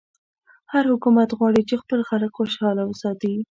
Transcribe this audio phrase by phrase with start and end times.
[0.73, 3.33] هر حکومت غواړي چې خپل خلک خوشحاله وساتي.